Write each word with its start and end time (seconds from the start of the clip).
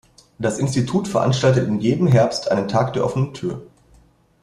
Das 0.39 0.57
Institut 0.57 1.07
veranstaltet 1.07 1.67
in 1.67 1.79
jedem 1.79 2.07
Herbst 2.07 2.49
einen 2.49 2.67
Tag 2.67 2.93
der 2.93 3.05
offenen 3.05 3.35
Tür. 3.35 3.61